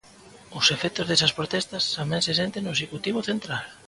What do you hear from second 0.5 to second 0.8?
Os